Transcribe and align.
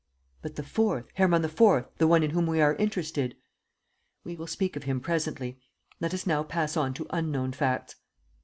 "But 0.41 0.55
the 0.55 0.63
fourth, 0.63 1.05
Hermann 1.13 1.43
IV., 1.45 1.59
the 1.99 2.07
one 2.07 2.23
in 2.23 2.31
whom 2.31 2.47
we 2.47 2.59
are 2.59 2.73
interested?" 2.77 3.35
"We 4.23 4.35
will 4.35 4.47
speak 4.47 4.75
of 4.75 4.85
him 4.85 4.99
presently. 4.99 5.59
Let 5.99 6.15
us 6.15 6.25
now 6.25 6.41
pass 6.41 6.75
on 6.75 6.95
to 6.95 7.05
unknown 7.11 7.51
facts." 7.51 7.97